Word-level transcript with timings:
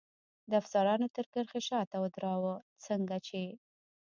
د 0.49 0.51
افسرانو 0.61 1.07
تر 1.15 1.25
کرښې 1.33 1.61
شاته 1.67 1.95
ودراوه، 2.03 2.53
څنګه 2.85 3.17
چې. 3.27 3.41